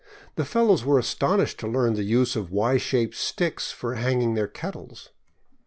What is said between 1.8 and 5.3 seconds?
the use of Y shaped sticks for hanging their kettles.